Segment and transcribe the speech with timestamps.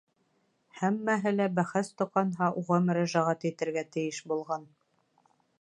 [0.79, 4.71] Һәммәһе лә, бәхәс тоҡанһа, уға мөрәжәғәт итергә тейеш булған.